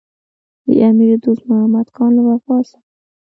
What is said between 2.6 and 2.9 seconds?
څخه.